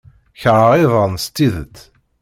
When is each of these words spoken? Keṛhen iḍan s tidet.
Keṛhen 0.41 0.79
iḍan 0.83 1.13
s 1.23 1.25
tidet. 1.35 1.77